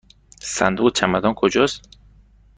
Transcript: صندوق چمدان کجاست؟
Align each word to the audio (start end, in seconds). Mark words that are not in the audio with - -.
صندوق 0.41 0.93
چمدان 0.93 1.33
کجاست؟ 1.33 1.87